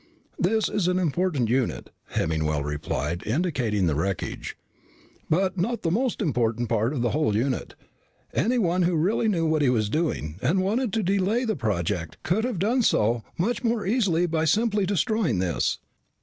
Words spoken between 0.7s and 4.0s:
an important unit," Hemmingwell replied, indicating the